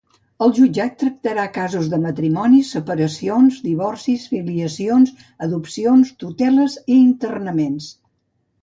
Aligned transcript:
El 0.43 0.53
jutjat 0.59 0.93
tractarà 1.01 1.43
casos 1.57 1.91
de 1.91 1.99
matrimonis, 2.05 2.71
separacions, 2.77 3.61
divorcis, 3.67 4.27
filiacions, 4.33 5.13
adopcions, 5.49 6.17
tuteles 6.25 6.81
i 6.97 7.01
internaments. 7.07 7.97